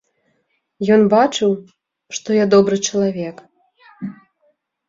[0.95, 1.51] Ён бачыў,
[2.21, 3.45] што я добры чалавек.